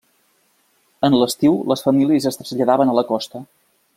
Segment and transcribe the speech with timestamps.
[1.09, 3.45] En l'estiu, les famílies es traslladaven a la costa.